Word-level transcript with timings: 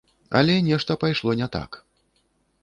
Але 0.37 0.55
нешта 0.69 0.97
пайшло 1.03 1.37
не 1.43 1.47
так. 1.57 1.79